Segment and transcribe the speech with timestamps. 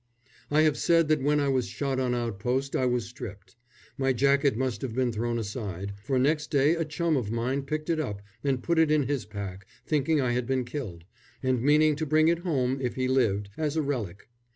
[0.49, 3.55] I have said that when I was shot on outpost I was stripped.
[3.99, 7.87] My jacket must have been thrown aside, for next day a chum of mine picked
[7.87, 11.03] it up and put it in his pack, thinking I had been killed,
[11.43, 14.27] and meaning to bring it home, if he lived, as a relic.